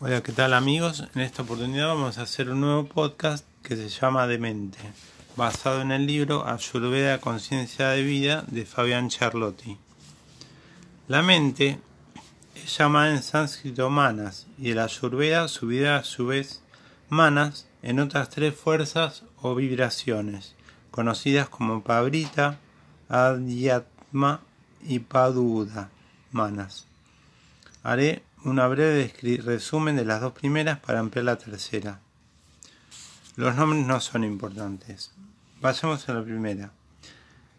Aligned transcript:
Hola, 0.00 0.22
¿qué 0.22 0.30
tal 0.30 0.54
amigos? 0.54 1.02
En 1.16 1.22
esta 1.22 1.42
oportunidad 1.42 1.88
vamos 1.88 2.18
a 2.18 2.22
hacer 2.22 2.50
un 2.50 2.60
nuevo 2.60 2.84
podcast 2.84 3.44
que 3.64 3.74
se 3.74 3.88
llama 3.88 4.28
Demente, 4.28 4.78
basado 5.34 5.82
en 5.82 5.90
el 5.90 6.06
libro 6.06 6.46
Ayurveda 6.46 7.18
Conciencia 7.20 7.88
de 7.88 8.04
Vida 8.04 8.44
de 8.46 8.64
Fabián 8.64 9.08
Charlotti. 9.08 9.76
La 11.08 11.22
mente 11.22 11.80
es 12.54 12.78
llamada 12.78 13.10
en 13.10 13.24
sánscrito 13.24 13.90
manas 13.90 14.46
y 14.56 14.70
el 14.70 14.78
Ayurveda 14.78 15.48
subirá 15.48 15.96
a 15.96 16.04
su 16.04 16.28
vez 16.28 16.62
manas 17.08 17.66
en 17.82 17.98
otras 17.98 18.28
tres 18.28 18.54
fuerzas 18.54 19.24
o 19.42 19.56
vibraciones, 19.56 20.54
conocidas 20.92 21.48
como 21.48 21.82
Pabrita, 21.82 22.60
Adhyatma 23.08 24.42
y 24.80 25.00
Paduda 25.00 25.90
manas. 26.30 26.86
Haré 27.82 28.22
una 28.44 28.66
breve 28.68 29.12
resumen 29.44 29.96
de 29.96 30.04
las 30.04 30.20
dos 30.20 30.32
primeras 30.32 30.78
para 30.78 31.00
ampliar 31.00 31.24
la 31.24 31.38
tercera. 31.38 32.00
Los 33.36 33.54
nombres 33.56 33.86
no 33.86 34.00
son 34.00 34.24
importantes. 34.24 35.12
Vayamos 35.60 36.08
a 36.08 36.14
la 36.14 36.24
primera. 36.24 36.72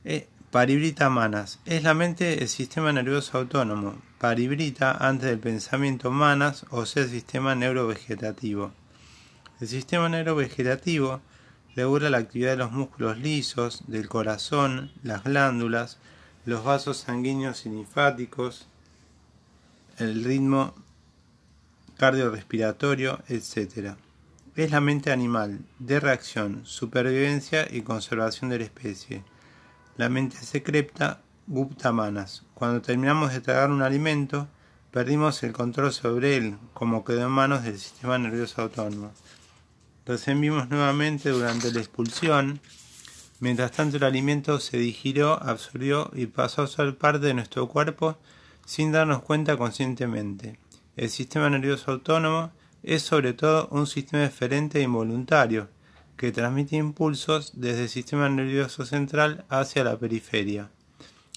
Eh, 0.06 0.28
paribrita 0.52 1.10
manas. 1.10 1.60
Es 1.66 1.84
la 1.84 1.94
mente 1.94 2.36
del 2.36 2.48
sistema 2.48 2.92
nervioso 2.92 3.38
autónomo. 3.38 3.96
Paribrita 4.20 4.92
antes 4.92 5.30
del 5.30 5.40
pensamiento 5.40 6.12
manas, 6.12 6.66
o 6.70 6.86
sea, 6.86 7.04
el 7.04 7.10
sistema 7.10 7.56
neurovegetativo. 7.56 8.72
El 9.60 9.68
sistema 9.68 10.10
neurovegetativo 10.10 11.22
regula 11.76 12.10
la 12.10 12.18
actividad 12.18 12.52
de 12.52 12.58
los 12.58 12.72
músculos 12.72 13.18
lisos, 13.18 13.84
del 13.88 14.10
corazón, 14.10 14.92
las 15.04 15.24
glándulas, 15.24 15.98
los 16.46 16.64
vasos 16.64 16.98
sanguíneos 16.98 17.66
y 17.66 17.70
linfáticos, 17.70 18.68
el 20.00 20.24
ritmo 20.24 20.74
cardiorrespiratorio, 21.98 23.22
etc. 23.28 23.96
Es 24.56 24.72
la 24.72 24.80
mente 24.80 25.12
animal, 25.12 25.60
de 25.80 26.00
reacción, 26.00 26.62
supervivencia 26.66 27.68
y 27.70 27.82
conservación 27.82 28.50
de 28.50 28.60
la 28.60 28.64
especie. 28.64 29.24
La 29.98 30.08
mente 30.08 30.38
secreta, 30.38 31.22
gupta 31.48 31.92
manas. 31.92 32.44
Cuando 32.54 32.82
terminamos 32.82 33.34
de 33.34 33.42
tragar 33.42 33.70
un 33.70 33.82
alimento, 33.82 34.48
perdimos 34.92 35.44
el 35.44 35.52
control 35.52 35.92
sobre 35.92 36.38
él, 36.38 36.58
como 36.74 37.04
quedó 37.04 37.26
en 37.26 37.32
manos 37.32 37.64
del 37.64 37.78
sistema 37.78 38.18
nervioso 38.18 38.62
autónomo. 38.62 39.12
Recibimos 40.06 40.70
nuevamente 40.70 41.30
durante 41.30 41.72
la 41.74 41.80
expulsión. 41.80 42.62
Mientras 43.42 43.72
tanto 43.72 43.98
el 43.98 44.04
alimento 44.04 44.60
se 44.60 44.78
digirió, 44.78 45.42
absorbió 45.44 46.10
y 46.14 46.26
pasó 46.26 46.64
a 46.64 46.68
ser 46.68 46.98
parte 46.98 47.28
de 47.28 47.34
nuestro 47.34 47.68
cuerpo 47.68 48.18
sin 48.70 48.92
darnos 48.92 49.24
cuenta 49.24 49.58
conscientemente. 49.58 50.60
El 50.96 51.10
sistema 51.10 51.50
nervioso 51.50 51.90
autónomo 51.90 52.52
es 52.84 53.02
sobre 53.02 53.34
todo 53.34 53.68
un 53.72 53.88
sistema 53.88 54.22
diferente 54.22 54.78
e 54.78 54.84
involuntario, 54.84 55.70
que 56.16 56.32
transmite 56.32 56.76
impulsos 56.76 57.54
desde 57.60 57.84
el 57.86 57.90
sistema 57.90 58.30
nervioso 58.30 58.86
central 58.86 59.44
hacia 59.50 59.84
la 59.84 59.98
periferia, 59.98 60.70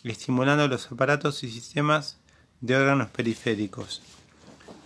estimulando 0.05 0.69
los 0.69 0.93
aparatos 0.93 1.43
y 1.43 1.51
sistemas 1.51 2.19
de 2.61 2.77
órganos 2.77 3.09
periféricos. 3.09 4.03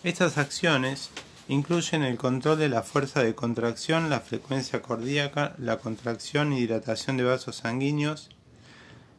Estas 0.05 0.39
acciones 0.39 1.11
incluyen 1.49 2.05
el 2.05 2.17
control 2.17 2.59
de 2.59 2.69
la 2.69 2.85
fuerza 2.85 3.25
de 3.25 3.35
contracción, 3.35 4.09
la 4.09 4.21
frecuencia 4.21 4.83
cardíaca, 4.83 5.57
la 5.59 5.79
contracción 5.79 6.53
y 6.53 6.61
dilatación 6.61 7.17
de 7.17 7.25
vasos 7.25 7.57
sanguíneos, 7.57 8.31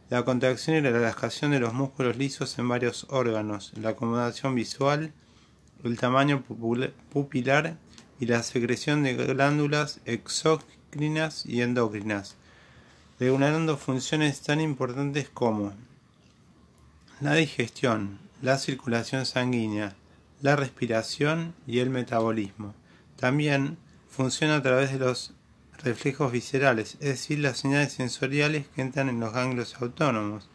la 0.10 0.24
contracción 0.24 0.78
y 0.78 0.82
la 0.82 0.92
relajación 0.92 1.52
de 1.52 1.60
los 1.60 1.74
músculos 1.74 2.18
lisos 2.18 2.58
en 2.60 2.70
varios 2.70 3.08
órganos, 3.10 3.74
la 3.80 3.90
acomodación 3.90 4.56
visual, 4.56 5.12
el 5.84 6.00
tamaño 6.00 6.44
pupilar 7.12 7.78
y 8.20 8.26
la 8.26 8.42
secreción 8.44 9.04
de 9.04 9.16
glándulas 9.16 10.00
exócrinas 10.06 11.46
y 11.46 11.62
endocrinas, 11.62 12.36
regulando 13.20 13.78
funciones 13.78 14.42
tan 14.42 14.62
importantes 14.62 15.30
como 15.30 15.74
la 17.20 17.34
digestión, 17.34 18.20
la 18.42 18.58
circulación 18.58 19.26
sanguínea, 19.26 19.96
la 20.42 20.56
respiración 20.56 21.54
y 21.66 21.80
el 21.80 21.90
metabolismo. 21.90 22.74
También 23.18 23.78
funciona 24.10 24.58
a 24.58 24.62
través 24.62 24.94
de 24.94 25.00
los 25.00 25.34
reflejos 25.84 26.32
viscerales, 26.32 26.96
es 27.00 27.10
decir, 27.10 27.40
las 27.40 27.58
señales 27.58 27.94
sensoriales 27.94 28.68
que 28.76 28.82
entran 28.82 29.10
en 29.10 29.20
los 29.20 29.34
ganglios 29.34 29.76
autónomos, 29.80 30.50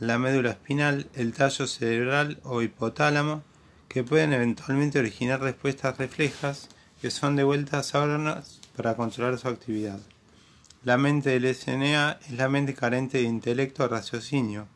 la 0.00 0.18
médula 0.18 0.50
espinal, 0.50 1.08
el 1.14 1.32
tallo 1.32 1.66
cerebral 1.66 2.40
o 2.44 2.62
hipotálamo, 2.62 3.42
que 3.88 4.04
pueden 4.04 4.32
eventualmente 4.32 4.98
originar 4.98 5.40
respuestas 5.40 5.98
reflejas 5.98 6.68
que 7.00 7.10
son 7.10 7.36
devueltas 7.36 7.94
a 7.94 8.02
órganos 8.02 8.60
para 8.76 8.96
controlar 8.96 9.38
su 9.38 9.48
actividad. 9.48 10.00
La 10.84 10.98
mente 10.98 11.30
del 11.30 11.54
SNA 11.54 12.18
es 12.28 12.32
la 12.32 12.48
mente 12.48 12.74
carente 12.74 13.18
de 13.18 13.24
intelecto 13.24 13.84
o 13.84 13.88
raciocinio, 13.88 14.68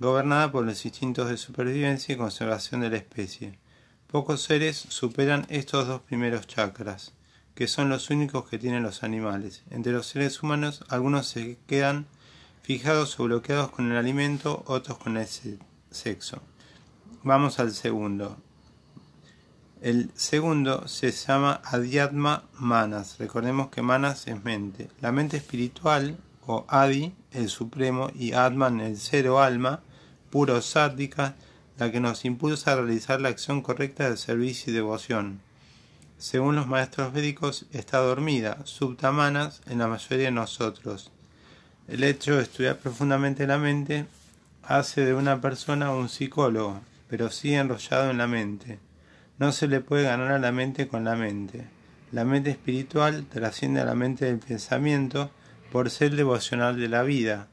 gobernada 0.00 0.52
por 0.52 0.64
los 0.64 0.84
instintos 0.84 1.28
de 1.28 1.36
supervivencia 1.36 2.14
y 2.14 2.18
conservación 2.18 2.80
de 2.80 2.90
la 2.90 2.96
especie. 2.96 3.58
Pocos 4.06 4.42
seres 4.42 4.76
superan 4.76 5.46
estos 5.48 5.86
dos 5.86 6.02
primeros 6.02 6.46
chakras 6.46 7.12
que 7.58 7.66
son 7.66 7.88
los 7.88 8.08
únicos 8.10 8.48
que 8.48 8.56
tienen 8.56 8.84
los 8.84 9.02
animales. 9.02 9.64
Entre 9.70 9.90
los 9.90 10.06
seres 10.06 10.44
humanos, 10.44 10.84
algunos 10.90 11.26
se 11.26 11.58
quedan 11.66 12.06
fijados 12.62 13.18
o 13.18 13.24
bloqueados 13.24 13.72
con 13.72 13.90
el 13.90 13.96
alimento, 13.96 14.62
otros 14.68 14.98
con 14.98 15.16
el 15.16 15.26
sexo. 15.90 16.40
Vamos 17.24 17.58
al 17.58 17.72
segundo. 17.72 18.36
El 19.82 20.12
segundo 20.14 20.86
se 20.86 21.10
llama 21.10 21.60
Adhyatma 21.64 22.44
Manas. 22.54 23.18
Recordemos 23.18 23.70
que 23.70 23.82
Manas 23.82 24.28
es 24.28 24.44
mente. 24.44 24.88
La 25.00 25.10
mente 25.10 25.36
espiritual, 25.36 26.16
o 26.46 26.64
Adi, 26.68 27.12
el 27.32 27.48
supremo, 27.48 28.08
y 28.14 28.34
Atman, 28.34 28.78
el 28.78 28.96
cero 28.96 29.40
alma, 29.40 29.80
puro 30.30 30.62
sádica, 30.62 31.34
la 31.76 31.90
que 31.90 31.98
nos 31.98 32.24
impulsa 32.24 32.74
a 32.74 32.76
realizar 32.76 33.20
la 33.20 33.30
acción 33.30 33.62
correcta 33.62 34.04
del 34.08 34.16
servicio 34.16 34.72
y 34.72 34.76
devoción 34.76 35.47
según 36.18 36.56
los 36.56 36.66
maestros 36.66 37.12
médicos, 37.12 37.66
está 37.72 37.98
dormida, 37.98 38.58
subtamanas 38.64 39.62
en 39.66 39.78
la 39.78 39.86
mayoría 39.86 40.26
de 40.26 40.32
nosotros. 40.32 41.12
El 41.86 42.02
hecho 42.02 42.36
de 42.36 42.42
estudiar 42.42 42.76
profundamente 42.76 43.46
la 43.46 43.56
mente 43.56 44.04
hace 44.64 45.04
de 45.04 45.14
una 45.14 45.40
persona 45.40 45.92
un 45.92 46.08
psicólogo, 46.08 46.80
pero 47.08 47.30
sigue 47.30 47.56
enrollado 47.56 48.10
en 48.10 48.18
la 48.18 48.26
mente. 48.26 48.80
No 49.38 49.52
se 49.52 49.68
le 49.68 49.80
puede 49.80 50.02
ganar 50.02 50.32
a 50.32 50.38
la 50.40 50.50
mente 50.50 50.88
con 50.88 51.04
la 51.04 51.14
mente. 51.14 51.66
La 52.10 52.24
mente 52.24 52.50
espiritual 52.50 53.24
trasciende 53.26 53.80
a 53.80 53.84
la 53.84 53.94
mente 53.94 54.24
del 54.24 54.40
pensamiento 54.40 55.30
por 55.70 55.88
ser 55.88 56.16
devocional 56.16 56.78
de 56.80 56.88
la 56.88 57.04
vida. 57.04 57.46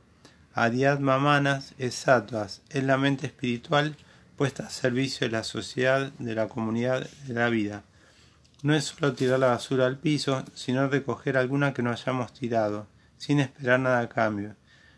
Adiatma 0.53 1.20
Manas 1.20 1.76
es 1.78 1.94
Sattvas, 1.94 2.62
es 2.70 2.84
la 2.84 2.97
mente 2.97 3.28
espiritual 3.28 3.96
puesta 4.38 4.66
a 4.66 4.70
servicio 4.70 5.28
de 5.28 5.32
la 5.32 5.44
sociedad, 5.44 6.12
de 6.18 6.34
la 6.34 6.47
comunidad, 6.47 7.08
de 7.28 7.34
la 7.34 7.50
vida. 7.50 7.84
No 8.66 8.74
es 8.74 8.86
solo 8.86 9.14
tirar 9.14 9.38
la 9.38 9.50
basura 9.50 9.86
al 9.86 10.00
piso, 10.00 10.44
sino 10.56 10.88
recoger 10.88 11.38
alguna 11.38 11.72
que 11.72 11.84
no 11.84 11.92
hayamos 11.92 12.34
tirado, 12.34 12.88
sin 13.16 13.40
esperar 13.40 13.80
nada 13.80 14.00
a 14.00 14.09
cambio, 14.09 14.56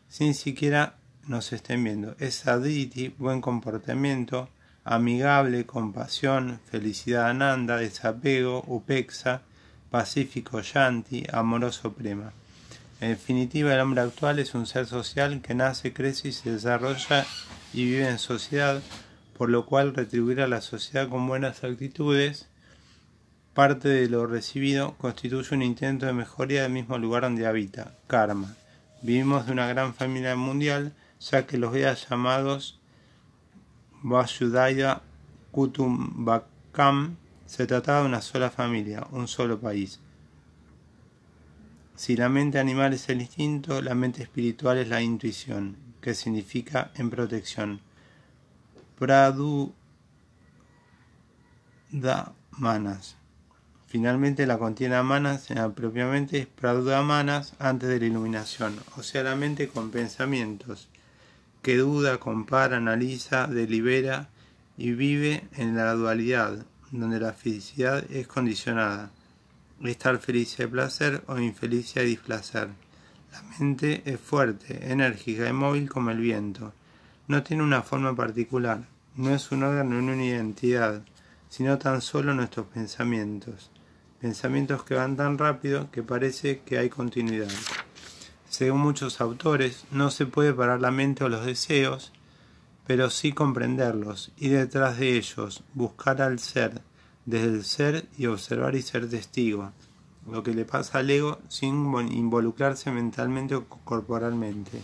sin 0.08 0.36
siquiera 0.36 0.96
nos 1.28 1.52
estén 1.52 1.84
viendo. 1.84 2.16
Es 2.18 2.48
aditi, 2.48 3.10
buen 3.18 3.42
comportamiento, 3.42 4.48
amigable, 4.86 5.66
compasión, 5.66 6.62
felicidad 6.72 7.30
ananda, 7.30 7.76
desapego, 7.76 8.64
upexa, 8.68 9.42
pacífico 9.92 10.62
yanti, 10.62 11.26
amoroso 11.30 11.92
prema. 11.92 12.32
En 13.02 13.10
definitiva, 13.10 13.74
el 13.74 13.82
hombre 13.82 14.00
actual 14.00 14.40
es 14.40 14.56
un 14.56 14.66
ser 14.66 14.86
social 14.86 15.42
que 15.42 15.56
nace, 15.56 15.92
crece 15.92 16.30
y 16.30 16.32
se 16.32 16.54
desarrolla 16.54 17.26
y 17.74 17.84
vive 17.84 18.08
en 18.08 18.20
sociedad, 18.20 18.82
por 19.38 19.50
lo 19.50 19.66
cual 19.66 19.94
retribuir 19.94 20.40
a 20.40 20.48
la 20.48 20.62
sociedad 20.62 21.10
con 21.10 21.28
buenas 21.28 21.66
actitudes 21.66 22.48
Parte 23.58 23.90
de 23.90 24.08
lo 24.08 24.28
recibido 24.28 24.94
constituye 25.00 25.56
un 25.56 25.64
intento 25.64 26.06
de 26.06 26.14
mejoría 26.14 26.62
del 26.62 26.72
mismo 26.72 27.00
lugar 27.00 27.24
donde 27.24 27.48
habita, 27.48 27.96
karma. 28.06 28.56
Vivimos 29.02 29.48
de 29.48 29.52
una 29.52 29.66
gran 29.66 29.96
familia 29.96 30.36
mundial, 30.36 30.94
ya 31.20 31.48
que 31.48 31.58
los 31.58 31.72
Vedas 31.72 32.08
llamados 32.08 32.80
Vasudaya 34.04 35.02
Kutumbakam 35.50 37.16
se 37.48 37.66
trataba 37.66 38.02
de 38.02 38.06
una 38.06 38.22
sola 38.22 38.52
familia, 38.52 39.08
un 39.10 39.28
solo 39.28 39.60
país. 39.60 40.02
Si 41.96 42.16
la 42.16 42.30
mente 42.30 42.60
animal 42.60 42.94
es 42.94 43.10
el 43.10 43.22
instinto, 43.22 43.82
la 43.82 43.96
mente 43.96 44.22
espiritual 44.22 44.78
es 44.78 44.88
la 44.88 45.02
intuición, 45.02 45.78
que 46.00 46.14
significa 46.14 46.92
en 46.94 47.10
protección. 47.10 47.82
Pradu 49.00 49.74
da 51.90 52.36
manas. 52.52 53.18
Finalmente, 53.90 54.46
la 54.46 54.58
contienda 54.58 55.02
manas 55.02 55.48
propiamente 55.74 56.40
es 56.40 57.04
manas 57.06 57.54
antes 57.58 57.88
de 57.88 58.02
la 58.02 58.06
iluminación, 58.06 58.76
o 58.98 59.02
sea, 59.02 59.24
la 59.24 59.38
mente 59.38 59.70
con 59.70 59.92
pensamientos, 59.92 60.90
que 61.62 61.78
duda, 61.78 62.18
compara, 62.18 62.78
analiza, 62.78 63.48
delibera 63.48 64.28
y 64.78 64.92
vive 64.92 65.48
en 65.56 65.78
la 65.78 65.94
dualidad, 65.94 66.66
donde 66.92 67.22
la 67.22 67.32
felicidad 67.32 68.04
es 68.12 68.28
condicionada. 68.28 69.10
Estar 69.82 70.18
feliz 70.18 70.58
de 70.58 70.68
placer 70.68 71.24
o 71.28 71.40
infeliz 71.40 71.94
de 71.94 72.04
displacer. 72.04 72.68
La 73.32 73.42
mente 73.58 74.02
es 74.04 74.20
fuerte, 74.20 74.92
enérgica 74.92 75.48
y 75.48 75.54
móvil 75.54 75.90
como 75.90 76.12
el 76.12 76.20
viento. 76.20 76.74
No 77.28 77.42
tiene 77.42 77.64
una 77.64 77.84
forma 77.84 78.14
particular, 78.14 78.84
no 79.16 79.34
es 79.34 79.50
un 79.52 79.64
órgano 79.64 80.02
ni 80.02 80.14
una 80.14 80.26
identidad, 80.26 81.04
sino 81.48 81.78
tan 81.78 82.02
solo 82.02 82.34
nuestros 82.34 82.68
pensamientos. 82.68 83.72
Pensamientos 84.20 84.84
que 84.84 84.96
van 84.96 85.16
tan 85.16 85.38
rápido 85.38 85.92
que 85.92 86.02
parece 86.02 86.62
que 86.62 86.80
hay 86.80 86.90
continuidad. 86.90 87.52
Según 88.50 88.82
muchos 88.82 89.22
autores, 89.22 89.86
no 89.92 90.10
se 90.10 90.26
puede 90.26 90.54
parar 90.54 90.82
la 90.82 90.90
mente 90.90 91.24
o 91.24 91.30
los 91.30 91.46
deseos, 91.46 92.12
pero 92.88 93.12
sí 93.12 93.32
comprenderlos 93.32 94.32
y 94.36 94.50
detrás 94.50 94.98
de 94.98 95.18
ellos 95.18 95.64
buscar 95.76 96.24
al 96.24 96.40
ser, 96.40 96.82
desde 97.26 97.48
el 97.48 97.64
ser 97.64 98.08
y 98.18 98.26
observar 98.26 98.74
y 98.74 98.82
ser 98.82 99.08
testigo, 99.08 99.72
lo 100.28 100.42
que 100.42 100.56
le 100.56 100.66
pasa 100.66 100.98
al 100.98 101.12
ego 101.12 101.40
sin 101.48 101.76
involucrarse 102.12 102.90
mentalmente 102.90 103.54
o 103.54 103.66
corporalmente. 103.66 104.82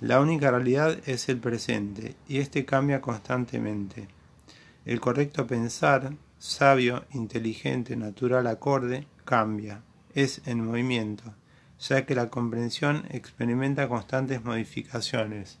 La 0.00 0.18
única 0.18 0.50
realidad 0.50 0.96
es 1.04 1.28
el 1.28 1.36
presente 1.36 2.16
y 2.26 2.38
este 2.38 2.64
cambia 2.64 3.02
constantemente. 3.02 4.08
El 4.86 4.98
correcto 4.98 5.46
pensar, 5.46 6.12
sabio, 6.42 7.04
inteligente, 7.12 7.94
natural, 7.94 8.48
acorde, 8.48 9.06
cambia, 9.24 9.84
es 10.12 10.42
en 10.44 10.66
movimiento, 10.66 11.36
ya 11.78 12.04
que 12.04 12.16
la 12.16 12.30
comprensión 12.30 13.04
experimenta 13.10 13.88
constantes 13.88 14.42
modificaciones. 14.42 15.60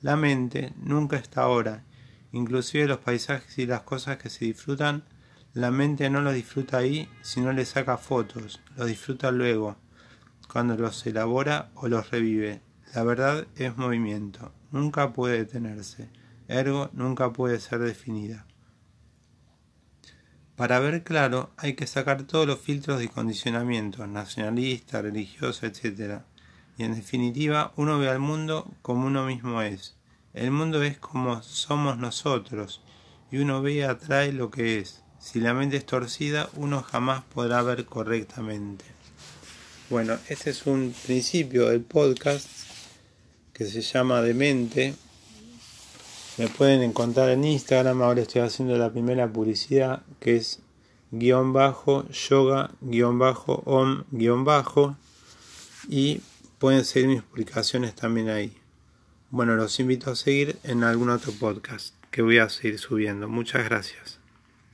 La 0.00 0.16
mente 0.16 0.72
nunca 0.78 1.18
está 1.18 1.42
ahora, 1.42 1.84
inclusive 2.32 2.86
los 2.86 2.96
paisajes 2.96 3.58
y 3.58 3.66
las 3.66 3.82
cosas 3.82 4.16
que 4.16 4.30
se 4.30 4.46
disfrutan, 4.46 5.04
la 5.52 5.70
mente 5.70 6.08
no 6.08 6.22
los 6.22 6.32
disfruta 6.32 6.78
ahí, 6.78 7.10
sino 7.20 7.52
le 7.52 7.66
saca 7.66 7.98
fotos, 7.98 8.62
los 8.74 8.86
disfruta 8.86 9.30
luego, 9.32 9.76
cuando 10.50 10.78
los 10.78 11.04
elabora 11.06 11.72
o 11.74 11.88
los 11.88 12.10
revive. 12.10 12.62
La 12.94 13.04
verdad 13.04 13.46
es 13.56 13.76
movimiento, 13.76 14.54
nunca 14.70 15.12
puede 15.12 15.36
detenerse, 15.36 16.08
ergo 16.48 16.88
nunca 16.94 17.34
puede 17.34 17.60
ser 17.60 17.80
definida. 17.80 18.46
Para 20.56 20.78
ver 20.80 21.02
claro 21.02 21.50
hay 21.56 21.74
que 21.74 21.86
sacar 21.86 22.24
todos 22.24 22.46
los 22.46 22.60
filtros 22.60 22.98
de 22.98 23.08
condicionamiento, 23.08 24.06
nacionalista, 24.06 25.02
religioso, 25.02 25.66
etc 25.66 26.22
y 26.76 26.84
en 26.84 26.94
definitiva 26.94 27.72
uno 27.76 27.98
ve 27.98 28.08
al 28.08 28.18
mundo 28.18 28.70
como 28.82 29.06
uno 29.06 29.26
mismo 29.26 29.62
es. 29.62 29.94
El 30.34 30.50
mundo 30.50 30.82
es 30.82 30.98
como 30.98 31.42
somos 31.42 31.98
nosotros 31.98 32.80
y 33.30 33.38
uno 33.38 33.62
ve 33.62 33.74
y 33.74 33.82
atrae 33.82 34.32
lo 34.32 34.50
que 34.50 34.78
es. 34.78 35.02
Si 35.18 35.40
la 35.40 35.54
mente 35.54 35.76
es 35.76 35.86
torcida, 35.86 36.48
uno 36.54 36.82
jamás 36.82 37.22
podrá 37.22 37.62
ver 37.62 37.84
correctamente. 37.84 38.84
Bueno, 39.90 40.18
este 40.28 40.50
es 40.50 40.66
un 40.66 40.94
principio 41.04 41.68
del 41.68 41.82
podcast 41.82 42.48
que 43.52 43.66
se 43.66 43.82
llama 43.82 44.22
Demente. 44.22 44.94
Me 46.42 46.48
pueden 46.48 46.82
encontrar 46.82 47.30
en 47.30 47.44
Instagram, 47.44 48.02
ahora 48.02 48.22
estoy 48.22 48.40
haciendo 48.40 48.76
la 48.76 48.90
primera 48.90 49.32
publicidad 49.32 50.02
que 50.18 50.34
es 50.34 50.58
guion 51.12 51.52
bajo, 51.52 52.04
yoga, 52.08 52.72
guion 52.80 53.16
bajo, 53.16 53.62
om, 53.64 54.02
guion 54.10 54.44
bajo 54.44 54.96
y 55.88 56.20
Pueden 56.58 56.84
seguir 56.84 57.08
mis 57.08 57.22
publicaciones 57.22 57.94
también 57.94 58.28
ahí. 58.28 58.56
Bueno, 59.30 59.54
los 59.54 59.78
invito 59.78 60.10
a 60.10 60.16
seguir 60.16 60.58
en 60.64 60.82
algún 60.82 61.10
otro 61.10 61.32
podcast 61.32 61.94
que 62.10 62.22
voy 62.22 62.38
a 62.38 62.48
seguir 62.48 62.78
subiendo. 62.78 63.28
Muchas 63.28 63.64
gracias. 63.64 64.21